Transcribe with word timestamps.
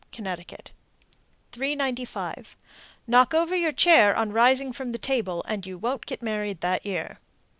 Connecticut. 0.11 0.71
395. 1.51 2.57
Knock 3.05 3.35
over 3.35 3.55
your 3.55 3.71
chair 3.71 4.15
on 4.15 4.31
rising 4.33 4.73
from 4.73 4.93
the 4.93 4.97
table, 4.97 5.43
and 5.47 5.63
you 5.63 5.77
won't 5.77 6.07
get 6.07 6.23
married 6.23 6.61
that 6.61 6.83
year. 6.87 7.19